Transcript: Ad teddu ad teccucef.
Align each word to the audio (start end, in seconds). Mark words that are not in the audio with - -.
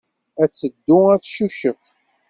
Ad 0.43 0.51
teddu 0.51 0.97
ad 1.13 1.21
teccucef. 1.21 1.83